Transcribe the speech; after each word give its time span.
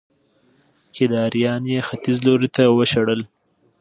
کيداريان 0.93 1.63
يې 1.73 1.79
ختيځ 1.87 2.17
لوري 2.25 2.49
ته 2.55 2.63
وشړل 2.77 3.21